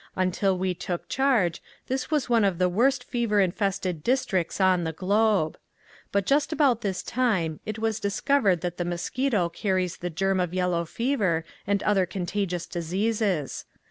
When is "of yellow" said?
10.39-10.85